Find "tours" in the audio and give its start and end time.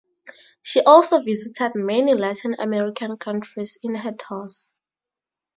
4.13-4.71